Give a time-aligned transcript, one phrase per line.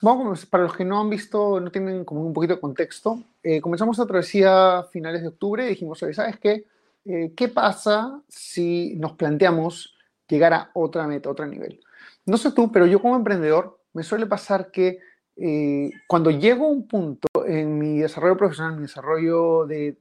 [0.00, 3.60] Vamos, para los que no han visto, no tienen como un poquito de contexto, eh,
[3.60, 6.66] comenzamos la travesía a finales de octubre y dijimos, ¿sabes qué?
[7.04, 9.96] Eh, ¿Qué pasa si nos planteamos
[10.28, 11.80] llegar a otra meta, otro nivel?
[12.26, 15.00] No sé tú, pero yo como emprendedor me suele pasar que
[15.34, 19.98] eh, cuando llego a un punto en mi desarrollo profesional, en mi desarrollo de,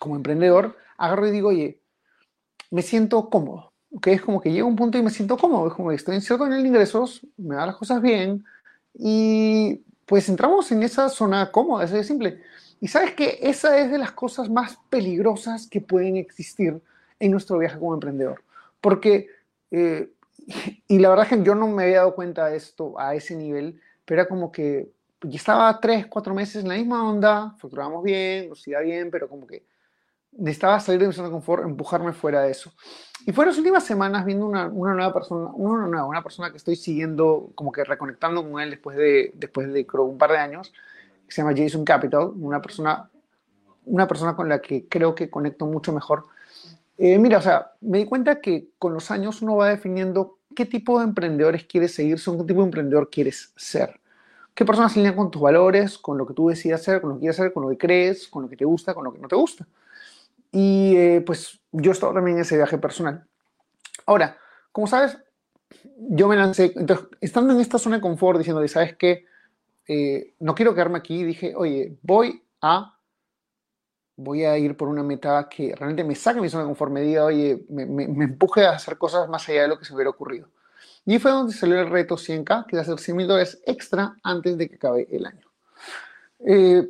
[0.00, 1.80] como emprendedor, agarro y digo, oye,
[2.70, 3.72] me siento cómodo.
[3.92, 4.14] ¿okay?
[4.14, 5.68] Es como que llego a un punto y me siento cómodo.
[5.68, 8.44] Es como que estoy en cierto nivel de ingresos, me da las cosas bien,
[8.94, 12.40] y pues entramos en esa zona cómoda, es simple.
[12.80, 16.80] Y sabes que esa es de las cosas más peligrosas que pueden existir
[17.18, 18.42] en nuestro viaje como emprendedor.
[18.80, 19.28] Porque,
[19.70, 20.08] eh,
[20.88, 23.36] y la verdad es que yo no me había dado cuenta de esto a ese
[23.36, 24.90] nivel, pero era como que
[25.22, 29.28] ya estaba tres, cuatro meses en la misma onda, facturábamos bien, nos iba bien, pero
[29.28, 29.64] como que
[30.38, 32.72] necesitaba salir de mi zona de confort, empujarme fuera de eso.
[33.26, 36.56] Y fueron las últimas semanas viendo una, una, nueva persona, una nueva, una persona que
[36.56, 40.38] estoy siguiendo, como que reconectando con él después de, después de creo, un par de
[40.38, 40.72] años,
[41.26, 43.10] que se llama Jason Capital, una persona,
[43.84, 46.24] una persona con la que creo que conecto mucho mejor.
[46.96, 50.64] Eh, mira, o sea, me di cuenta que con los años uno va definiendo qué
[50.64, 54.00] tipo de emprendedores quieres seguir, son qué tipo de emprendedor quieres ser.
[54.54, 57.20] ¿Qué personas alinean con tus valores, con lo que tú decides hacer, con lo que
[57.20, 59.28] quieres hacer, con lo que crees, con lo que te gusta, con lo que no
[59.28, 59.66] te gusta?
[60.50, 63.26] Y eh, pues yo he estado también en ese viaje personal.
[64.06, 64.38] Ahora,
[64.72, 65.18] como sabes,
[65.96, 69.26] yo me lancé, entonces, estando en esta zona de confort, diciendo, ¿sabes qué?
[69.86, 72.94] Eh, no quiero quedarme aquí, dije, oye, voy a,
[74.16, 77.02] voy a ir por una meta que realmente me saque mi zona de confort, me
[77.02, 80.10] diga, oye, me, me, empuje a hacer cosas más allá de lo que se hubiera
[80.10, 80.48] ocurrido.
[81.04, 84.58] Y fue donde salió el reto 100K, que es hacer 100 mil dólares extra antes
[84.58, 85.46] de que acabe el año.
[86.46, 86.86] Eh,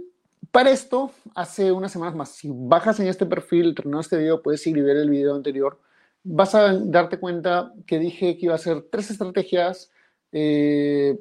[0.51, 4.67] para esto, hace unas semanas más, si bajas en este perfil, terminado este video, puedes
[4.67, 5.81] ir y ver el video anterior,
[6.25, 9.91] vas a darte cuenta que dije que iba a hacer tres estrategias,
[10.33, 11.19] eh,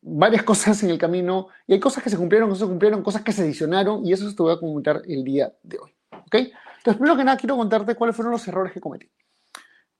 [0.00, 3.02] varias cosas en el camino, y hay cosas que se cumplieron, cosas que se cumplieron,
[3.02, 5.94] cosas que se adicionaron, y eso te voy a comentar el día de hoy.
[6.10, 6.34] ¿Ok?
[6.34, 9.08] Entonces, primero que nada, quiero contarte cuáles fueron los errores que cometí.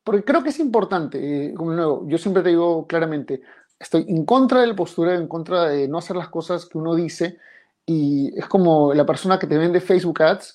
[0.02, 3.40] Porque creo que es importante, eh, como nuevo, yo siempre te digo claramente,
[3.78, 7.38] estoy en contra del postura, en contra de no hacer las cosas que uno dice,
[7.86, 10.54] y es como la persona que te vende Facebook Ads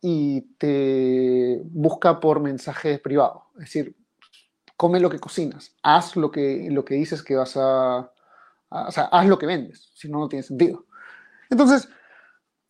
[0.00, 3.46] y te busca por mensaje privado.
[3.54, 3.96] Es decir,
[4.76, 8.12] come lo que cocinas, haz lo que, lo que dices que vas a,
[8.70, 10.86] O sea, haz lo que vendes, si no, no tiene sentido.
[11.50, 11.88] Entonces,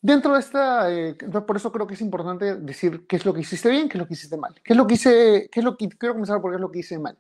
[0.00, 0.90] dentro de esta...
[0.90, 3.98] Eh, por eso creo que es importante decir qué es lo que hiciste bien, qué
[3.98, 4.54] es lo que hiciste mal.
[4.64, 5.48] ¿Qué es lo que hice...?
[5.52, 7.18] Qué es lo que, quiero comenzar por qué es lo que hice mal.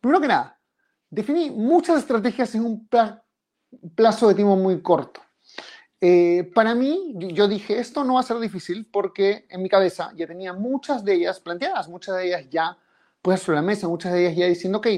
[0.00, 0.58] Primero que nada,
[1.10, 2.88] definí muchas estrategias en un
[3.94, 5.20] plazo de tiempo muy corto.
[6.04, 10.10] Eh, para mí, yo dije, esto no va a ser difícil porque en mi cabeza
[10.16, 12.76] ya tenía muchas de ellas planteadas, muchas de ellas ya
[13.22, 14.88] puestas sobre la mesa, muchas de ellas ya diciendo, ok,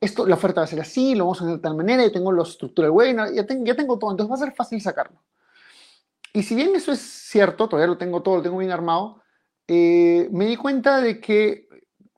[0.00, 2.12] esto, la oferta va a ser así, lo vamos a hacer de tal manera, ya
[2.12, 5.20] tengo la estructura del webinar, ya, ya tengo todo, entonces va a ser fácil sacarlo.
[6.32, 9.20] Y si bien eso es cierto, todavía lo tengo todo, lo tengo bien armado,
[9.66, 11.66] eh, me di cuenta de que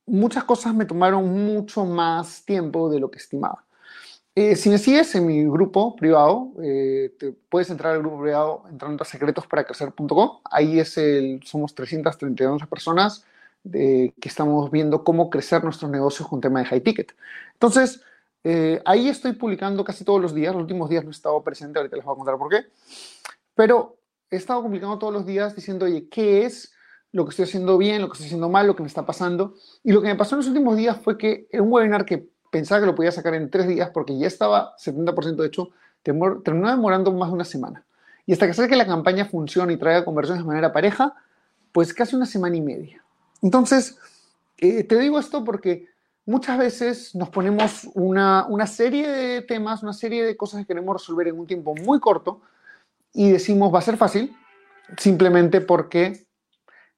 [0.04, 3.63] muchas cosas me tomaron mucho más tiempo de lo que estimaba.
[4.36, 8.64] Eh, si me sigues en mi grupo privado, eh, te puedes entrar al grupo privado
[8.68, 10.40] entrando a secretosparacrecer.com.
[10.50, 13.24] Ahí es el, somos 332 personas
[13.62, 17.14] de, que estamos viendo cómo crecer nuestros negocios con tema de high ticket.
[17.52, 18.02] Entonces,
[18.42, 20.52] eh, ahí estoy publicando casi todos los días.
[20.52, 22.66] Los últimos días no he estado presente, ahorita les voy a contar por qué.
[23.54, 23.98] Pero
[24.30, 26.72] he estado publicando todos los días diciendo, oye, ¿qué es
[27.12, 29.54] lo que estoy haciendo bien, lo que estoy haciendo mal, lo que me está pasando?
[29.84, 32.33] Y lo que me pasó en los últimos días fue que en un webinar que
[32.54, 35.70] pensaba que lo podía sacar en tres días porque ya estaba 70% hecho,
[36.04, 37.84] terminó demorando más de una semana.
[38.26, 41.14] Y hasta que que la campaña funcione y traiga conversiones de manera pareja,
[41.72, 43.02] pues casi una semana y media.
[43.42, 43.98] Entonces,
[44.58, 45.88] eh, te digo esto porque
[46.26, 50.94] muchas veces nos ponemos una, una, serie de temas, una serie de cosas que queremos
[50.94, 52.40] resolver en un tiempo muy corto
[53.12, 54.32] y decimos va a ser fácil,
[54.96, 56.24] simplemente porque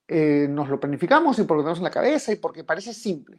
[0.06, 3.38] eh, nos lo planificamos y porque lo tenemos en la cabeza y porque parece simple.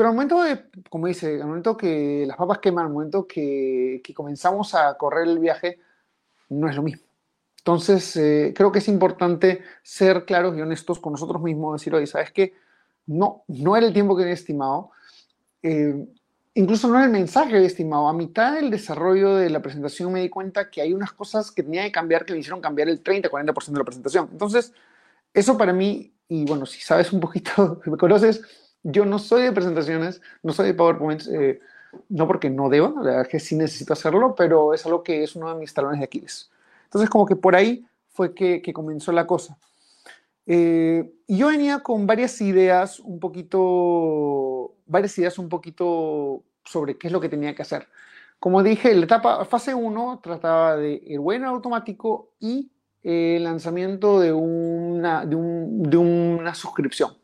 [0.00, 4.00] Pero al momento de, como dice, al momento que las papas queman, al momento que,
[4.02, 5.78] que comenzamos a correr el viaje,
[6.48, 7.02] no es lo mismo.
[7.58, 12.06] Entonces, eh, creo que es importante ser claros y honestos con nosotros mismos, decir, oye,
[12.06, 12.54] ¿sabes qué?
[13.04, 14.90] No, no era el tiempo que había estimado.
[15.62, 16.08] Eh,
[16.54, 20.30] incluso no en el mensaje, estimado, a mitad del desarrollo de la presentación me di
[20.30, 23.66] cuenta que hay unas cosas que tenía que cambiar que me hicieron cambiar el 30-40%
[23.66, 24.30] de la presentación.
[24.32, 24.72] Entonces,
[25.34, 28.40] eso para mí, y bueno, si sabes un poquito, si me conoces,
[28.82, 31.60] yo no soy de presentaciones, no soy de PowerPoint, eh,
[32.08, 35.34] no porque no deba, la verdad que sí necesito hacerlo, pero es algo que es
[35.36, 36.50] uno de mis talones de Aquiles.
[36.84, 39.58] Entonces, como que por ahí fue que, comenzó la cosa.
[40.46, 47.12] Eh, yo venía con varias ideas un poquito, varias ideas un poquito sobre qué es
[47.12, 47.86] lo que tenía que hacer.
[48.38, 52.70] Como dije, la etapa fase 1 trataba de el webinar automático y
[53.02, 57.19] el lanzamiento de una, de, un, de una suscripción.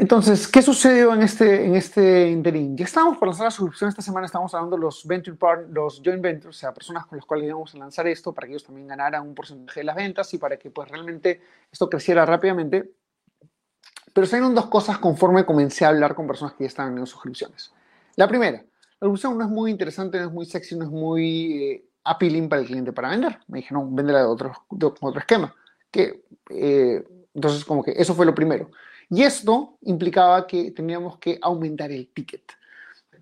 [0.00, 2.76] Entonces, ¿qué sucedió en este, en este interín?
[2.76, 6.00] Ya estábamos por lanzar la suscripción esta semana, estamos hablando de los venture part, los
[6.04, 8.62] joint ventures, o sea, personas con las cuales íbamos a lanzar esto para que ellos
[8.62, 11.40] también ganaran un porcentaje de las ventas y para que pues realmente
[11.72, 12.92] esto creciera rápidamente.
[14.12, 17.72] Pero salieron dos cosas conforme comencé a hablar con personas que ya estaban en suscripciones.
[18.14, 18.58] La primera,
[19.00, 22.48] la suscripción no es muy interesante, no es muy sexy, no es muy eh, appealing
[22.48, 23.40] para el cliente para vender.
[23.48, 25.52] Me dijeron, véndela de otro, de otro esquema.
[25.90, 27.04] Que, eh,
[27.34, 28.70] entonces, como que eso fue lo primero.
[29.10, 32.52] Y esto implicaba que teníamos que aumentar el ticket.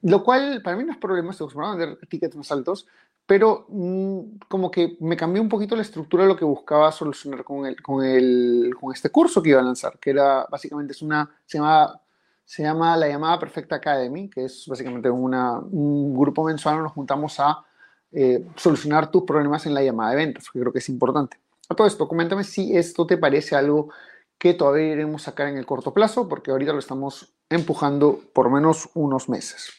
[0.02, 2.86] Lo cual para mí no es problema, estoy acostumbrado a tickets más altos,
[3.24, 7.42] pero mm, como que me cambió un poquito la estructura de lo que buscaba solucionar
[7.42, 11.02] con, el, con, el, con este curso que iba a lanzar, que era básicamente es
[11.02, 12.00] una, se llama,
[12.44, 17.64] se llama la llamada Perfecta Academy, que es básicamente un grupo mensual, nos juntamos a
[18.12, 21.38] eh, solucionar tus problemas en la llamada de ventas, que creo que es importante.
[21.68, 23.90] A todo esto, coméntame si esto te parece algo
[24.38, 28.50] que todavía iremos a sacar en el corto plazo, porque ahorita lo estamos empujando por
[28.50, 29.70] menos unos meses.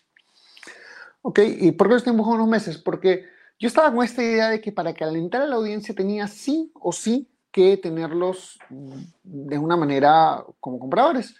[1.21, 1.39] ¿Ok?
[1.59, 2.77] ¿Y por qué lo estoy empujando unos meses?
[2.77, 3.25] Porque
[3.59, 6.91] yo estaba con esta idea de que para calentar a la audiencia tenía sí o
[6.91, 8.59] sí que tenerlos
[9.23, 11.35] de una manera como compradores.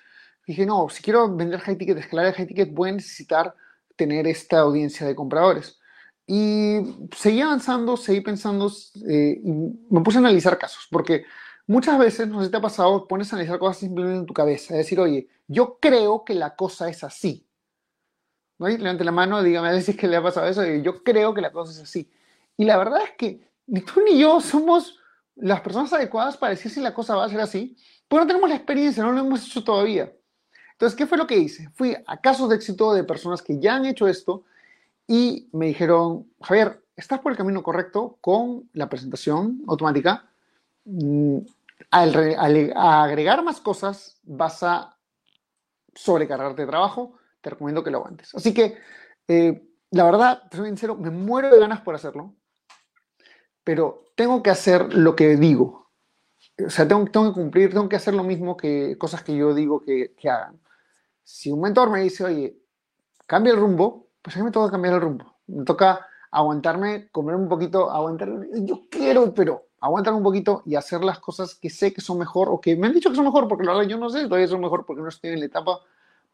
[0.46, 3.54] Dije, no, si quiero vender high ticket, escalar el high ticket, voy a necesitar
[3.96, 5.80] tener esta audiencia de compradores.
[6.26, 6.80] Y
[7.16, 8.72] seguí avanzando, seguí pensando
[9.08, 9.52] eh, y
[9.90, 11.24] me puse a analizar casos, porque
[11.68, 14.74] Muchas veces, no sé te ha pasado, pones a analizar cosas simplemente en tu cabeza,
[14.74, 17.46] es decir, oye, yo creo que la cosa es así.
[18.58, 18.68] ¿No?
[18.70, 21.74] Levante la mano, dígame a que le ha pasado eso, yo creo que la cosa
[21.74, 22.10] es así.
[22.56, 24.98] Y la verdad es que ni tú ni yo somos
[25.36, 27.76] las personas adecuadas para decir si la cosa va a ser así,
[28.08, 30.12] porque no tenemos la experiencia, no lo hemos hecho todavía.
[30.72, 31.70] Entonces, ¿qué fue lo que hice?
[31.76, 34.44] Fui a casos de éxito de personas que ya han hecho esto
[35.06, 40.30] y me dijeron, Javier, estás por el camino correcto con la presentación automática.
[41.92, 44.98] Al, agregar más cosas vas a
[45.94, 48.34] sobrecargarte de trabajo, te recomiendo que lo aguantes.
[48.36, 48.78] Así que,
[49.28, 52.36] eh, la verdad, soy sincero, me muero de ganas por hacerlo,
[53.64, 55.92] pero tengo que hacer lo que digo.
[56.66, 59.82] O sea, tengo, que cumplir, tengo que hacer lo mismo que cosas que yo digo
[59.82, 60.60] que, que hagan.
[61.24, 62.58] Si un mentor me dice, oye,
[63.26, 65.38] cambia el rumbo, pues a mí me toca cambiar el rumbo.
[65.48, 68.30] Me toca aguantarme, comer un poquito, aguantar.
[68.62, 72.50] Yo quiero, pero aguantar un poquito y hacer las cosas que sé que son mejor
[72.50, 74.48] o que me han dicho que son mejor, porque la verdad yo no sé, todavía
[74.48, 75.82] son mejor porque no estoy en la etapa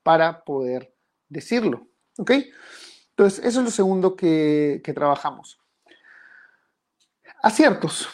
[0.02, 0.94] para poder
[1.30, 1.88] decirlo.
[2.18, 2.32] ¿Ok?
[3.10, 5.60] Entonces, eso es lo segundo que, que trabajamos.
[7.42, 8.08] Aciertos.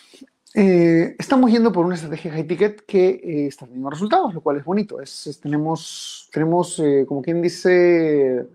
[0.55, 4.57] Eh, estamos yendo por una estrategia high ticket que eh, está teniendo resultados, lo cual
[4.57, 4.99] es bonito.
[4.99, 8.47] Es, tenemos, tenemos eh, como quien dice,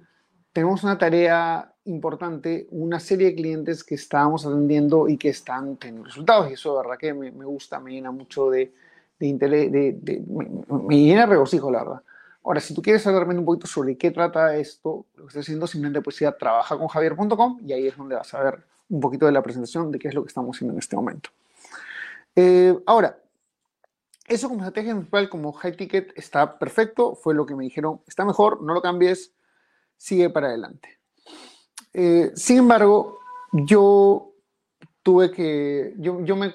[0.55, 6.05] tenemos una tarea importante una serie de clientes que estábamos atendiendo y que están teniendo
[6.05, 6.49] resultados.
[6.49, 8.73] Y eso, de verdad, que me, me gusta, me llena mucho de,
[9.19, 10.23] de interés, de,
[10.69, 12.03] me, llena de regocijo, la verdad.
[12.45, 15.67] Ahora, si tú quieres saber un poquito sobre qué trata esto, lo que estoy haciendo,
[15.67, 19.27] simplemente pues ya trabaja con javier.com y ahí es donde vas a ver un poquito
[19.27, 21.31] de la presentación de qué es lo que estamos haciendo en este momento.
[22.37, 23.19] Eh, ahora,
[24.29, 28.25] eso como estrategia principal, como high ticket, está perfecto, fue lo que me dijeron, está
[28.25, 29.33] mejor, no lo cambies,
[30.05, 30.99] sigue para adelante.
[31.95, 33.21] Eh, sin embargo,
[33.53, 34.35] yo
[35.03, 36.55] tuve que, yo, yo, me,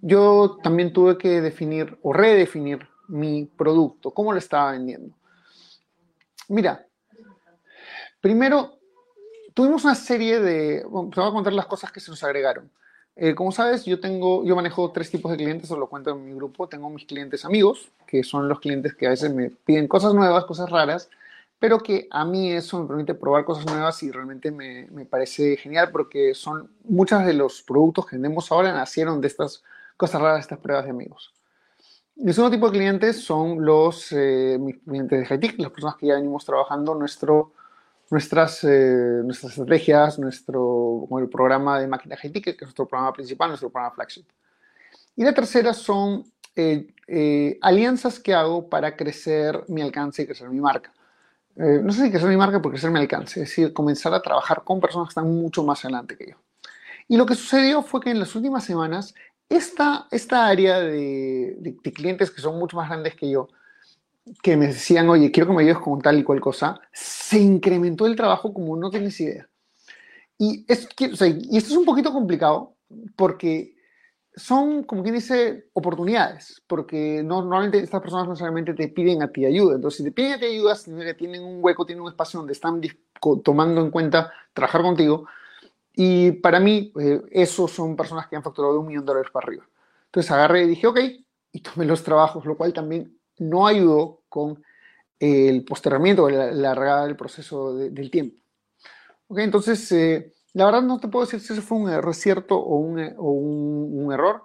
[0.00, 5.12] yo también tuve que definir o redefinir mi producto, cómo lo estaba vendiendo.
[6.48, 6.86] Mira,
[8.20, 8.78] primero
[9.54, 12.70] tuvimos una serie de, bueno, te voy a contar las cosas que se nos agregaron.
[13.16, 16.24] Eh, como sabes, yo tengo, yo manejo tres tipos de clientes, os lo cuento en
[16.24, 16.68] mi grupo.
[16.68, 20.44] Tengo mis clientes amigos, que son los clientes que a veces me piden cosas nuevas,
[20.44, 21.08] cosas raras,
[21.64, 25.56] pero que a mí eso me permite probar cosas nuevas y realmente me, me parece
[25.56, 29.62] genial porque son muchos de los productos que vendemos ahora nacieron de estas
[29.96, 31.32] cosas raras, estas pruebas de amigos.
[32.18, 36.08] El segundo tipo de clientes son los eh, mis clientes de Hightech, las personas que
[36.08, 37.54] ya venimos trabajando nuestro,
[38.10, 43.48] nuestras, eh, nuestras estrategias, nuestro el programa de máquina Hightech, que es nuestro programa principal,
[43.48, 44.26] nuestro programa flagship.
[45.16, 50.60] Y la tercera son eh, alianzas que hago para crecer mi alcance y crecer mi
[50.60, 50.92] marca.
[51.56, 54.22] Eh, no sé si crecer mi marca por crecer mi alcance, es decir, comenzar a
[54.22, 56.36] trabajar con personas que están mucho más adelante que yo.
[57.08, 59.14] Y lo que sucedió fue que en las últimas semanas,
[59.48, 63.48] esta, esta área de, de, clientes que son mucho más grandes que yo,
[64.42, 68.06] que me decían, oye, quiero que me ayudes con tal y cual cosa, se incrementó
[68.06, 69.48] el trabajo como no tienes idea.
[70.38, 72.74] Y, es, y esto es un poquito complicado
[73.14, 73.74] porque
[74.36, 79.30] son, como quien dice, oportunidades, porque no, normalmente estas personas no necesariamente te piden a
[79.30, 79.76] ti ayuda.
[79.76, 82.40] Entonces, si te piden a ti ayuda, significa que tienen un hueco, tienen un espacio
[82.40, 82.80] donde están
[83.42, 85.26] tomando en cuenta trabajar contigo.
[85.94, 89.30] Y para mí, eh, esos son personas que han facturado de un millón de dólares
[89.32, 89.68] para arriba.
[90.06, 90.98] Entonces, agarré y dije, ok,
[91.52, 94.62] y tomé los trabajos, lo cual también no ayudó con
[95.20, 98.36] el postergamiento, la, la regada del proceso del tiempo.
[99.28, 99.92] Ok, entonces...
[99.92, 103.00] Eh, la verdad no te puedo decir si eso fue un error cierto o un,
[103.18, 104.44] o un, error.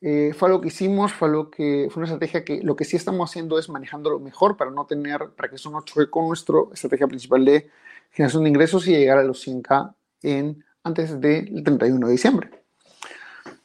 [0.00, 2.96] Eh, fue algo que hicimos, fue algo que fue una estrategia que lo que sí
[2.96, 6.56] estamos haciendo es manejándolo mejor para no tener, para que eso no choque con nuestra
[6.72, 7.70] estrategia principal de
[8.10, 12.50] generación de ingresos y llegar a los 100K en, antes del 31 de diciembre.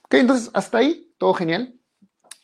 [0.03, 1.73] Ok, entonces hasta ahí todo genial.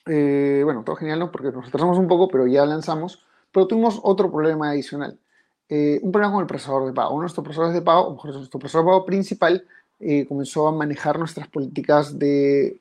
[0.08, 3.24] Eh, bueno, todo genial no, porque nos retrasamos un poco, pero ya lanzamos.
[3.52, 5.20] Pero tuvimos otro problema adicional.
[5.68, 7.12] Eh, un problema con el procesador de pago.
[7.12, 9.66] Uno de nuestros procesadores de pago, o mejor nuestro procesador de pago principal,
[10.00, 12.80] eh, comenzó a manejar nuestras políticas de,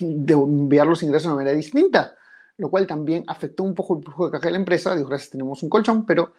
[0.00, 2.14] de, enviar los ingresos de manera distinta,
[2.56, 4.94] lo cual también afectó un poco el flujo de caja de la empresa.
[4.94, 6.32] Digo, gracias, tenemos un colchón, pero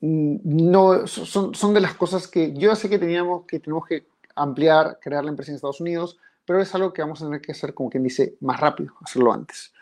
[0.00, 4.06] mm, no son, son de las cosas que yo sé que teníamos que tenemos que
[4.34, 7.52] ampliar, crear la empresa en Estados Unidos, pero es algo que vamos a tener que
[7.52, 9.72] hacer, como quien dice, más rápido, hacerlo antes.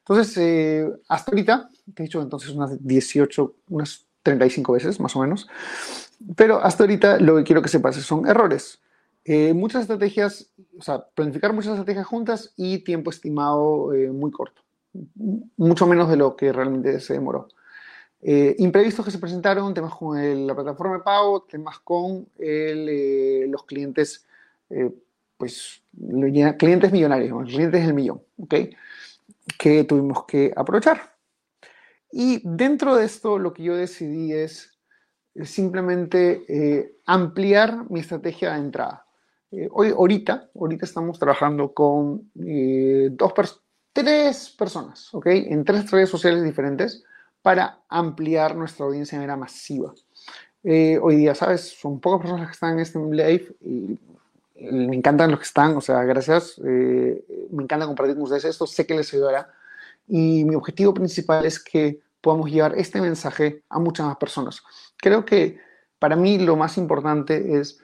[0.00, 5.20] Entonces, eh, hasta ahorita, te he dicho entonces unas 18, unas 35 veces más o
[5.20, 5.48] menos.
[6.36, 8.80] Pero hasta ahorita lo que quiero que sepas son errores.
[9.24, 14.62] Eh, muchas estrategias, o sea, planificar muchas estrategias juntas y tiempo estimado eh, muy corto,
[15.56, 17.48] mucho menos de lo que realmente se demoró.
[18.22, 24.26] Eh, imprevistos que se presentaron, temas con la plataforma de pago, temas con los clientes,
[25.36, 25.82] pues,
[26.58, 28.54] clientes millonarios, clientes del millón, ¿ok?
[29.58, 31.09] Que tuvimos que aprovechar.
[32.12, 34.70] Y dentro de esto lo que yo decidí es
[35.44, 39.06] simplemente eh, ampliar mi estrategia de entrada.
[39.52, 43.32] Eh, hoy, ahorita, ahorita estamos trabajando con eh, dos
[43.92, 45.26] tres personas, ¿ok?
[45.26, 47.04] En tres redes sociales diferentes
[47.42, 49.92] para ampliar nuestra audiencia de manera masiva.
[50.62, 51.76] hoy día, ¿sabes?
[51.80, 53.98] Son pocas personas que están en este live y
[54.70, 56.58] me encantan los que están, o sea, gracias.
[56.58, 59.48] me encanta compartir con ustedes esto, sé que les ayudará
[60.10, 64.62] y mi objetivo principal es que podamos llevar este mensaje a muchas más personas.
[64.96, 65.58] Creo que
[65.98, 67.78] para mí lo más importante es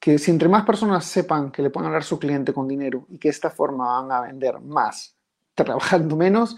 [0.00, 3.06] que si entre más personas sepan que le pueden hablar a su cliente con dinero
[3.08, 5.14] y que de esta forma van a vender más
[5.54, 6.56] trabajando menos,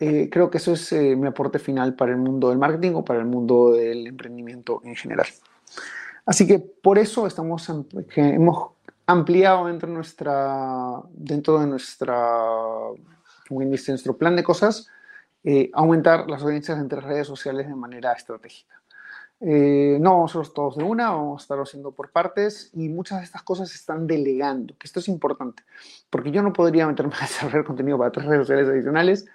[0.00, 3.04] eh, creo que eso es eh, mi aporte final para el mundo del marketing o
[3.04, 5.28] para el mundo del emprendimiento en general.
[6.26, 7.70] Así que por eso estamos,
[8.16, 8.70] hemos
[9.06, 12.16] ampliado dentro de nuestra, dentro de nuestra
[13.58, 14.88] dice, nuestro plan de cosas,
[15.44, 18.80] eh, aumentar las audiencias entre redes sociales de manera estratégica.
[19.42, 22.90] Eh, no vamos a hacerlo todos de una, vamos a estarlo haciendo por partes y
[22.90, 25.62] muchas de estas cosas se están delegando, que esto es importante,
[26.10, 29.26] porque yo no podría meterme a desarrollar contenido para tres redes sociales adicionales,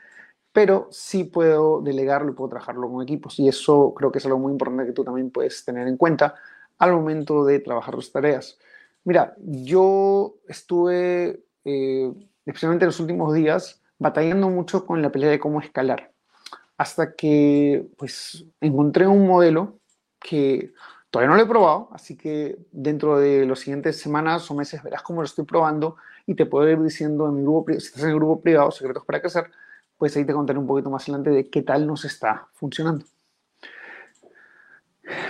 [0.53, 4.37] pero sí puedo delegarlo y puedo trabajarlo con equipos y eso creo que es algo
[4.37, 6.35] muy importante que tú también puedes tener en cuenta
[6.77, 8.59] al momento de trabajar las tareas.
[9.05, 12.13] Mira, yo estuve, eh,
[12.45, 16.11] especialmente en los últimos días, batallando mucho con la pelea de cómo escalar.
[16.77, 19.79] Hasta que pues encontré un modelo
[20.19, 20.73] que
[21.09, 25.01] todavía no lo he probado, así que dentro de las siguientes semanas o meses verás
[25.01, 28.09] cómo lo estoy probando y te puedo ir diciendo en mi grupo, si estás en
[28.09, 29.49] el grupo privado, Secretos para Crecer,
[29.97, 33.05] pues ahí te contaré un poquito más adelante de qué tal nos está funcionando.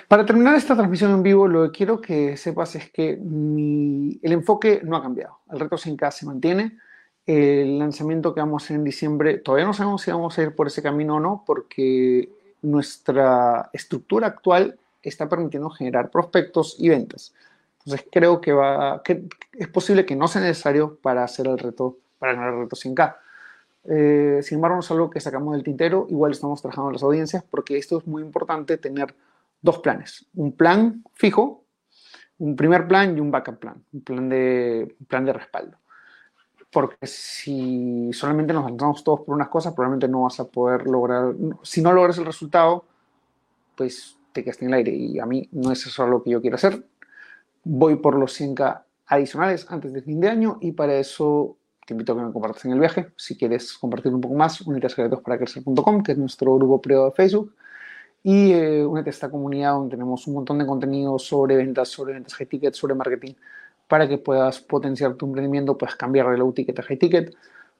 [0.08, 4.82] Para terminar esta transmisión en vivo, lo que quiero que sepas es que el enfoque
[4.84, 5.40] no ha cambiado.
[5.52, 6.80] El reto sin k se mantiene
[7.26, 10.56] el lanzamiento que vamos a hacer en diciembre, todavía no sabemos si vamos a ir
[10.56, 12.30] por ese camino o no, porque
[12.62, 17.34] nuestra estructura actual está permitiendo generar prospectos y ventas.
[17.80, 21.98] Entonces creo que, va, que es posible que no sea necesario para hacer el reto,
[22.20, 23.16] para ganar el reto 100K.
[23.88, 27.04] Eh, sin embargo, no es algo que sacamos del tintero, igual estamos trabajando en las
[27.04, 29.16] audiencias, porque esto es muy importante tener
[29.62, 30.26] dos planes.
[30.36, 31.64] Un plan fijo,
[32.38, 35.78] un primer plan y un backup plan, un plan de, un plan de respaldo
[36.76, 41.34] porque si solamente nos lanzamos todos por unas cosas, probablemente no vas a poder lograr,
[41.64, 42.84] si no logras el resultado,
[43.78, 46.42] pues te quedas en el aire y a mí no es eso lo que yo
[46.42, 46.86] quiero hacer.
[47.64, 51.56] Voy por los 100k adicionales antes del fin de año y para eso
[51.88, 53.08] te invito a que me compartas en el viaje.
[53.16, 57.12] Si quieres compartir un poco más, unite a secretosparacrecer.com, que es nuestro grupo privado de
[57.14, 57.56] Facebook.
[58.22, 62.16] y eh, únete a esta comunidad donde tenemos un montón de contenido sobre ventas, sobre
[62.16, 63.34] ventas high sobre marketing,
[63.88, 67.36] para que puedas potenciar tu emprendimiento, puedas cambiar de low ticket a high ticket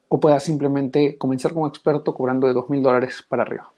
[0.08, 3.72] o puedas simplemente comenzar como experto cobrando de $2,000 dólares para arriba.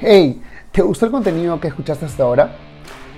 [0.00, 2.56] Hey, ¿te gustó el contenido que escuchaste hasta ahora?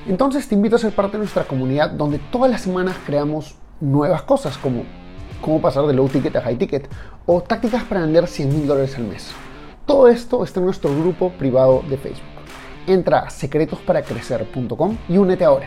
[0.07, 4.23] Entonces te invito a ser parte de nuestra comunidad donde todas las semanas creamos nuevas
[4.23, 4.85] cosas como
[5.41, 6.89] cómo pasar de low ticket a high ticket
[7.27, 9.33] o tácticas para vender 100 mil dólares al mes.
[9.87, 12.23] Todo esto está en nuestro grupo privado de Facebook.
[12.87, 15.67] Entra a secretosparacrecer.com y únete ahora.